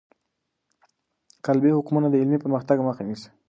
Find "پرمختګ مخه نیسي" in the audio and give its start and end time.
2.43-3.29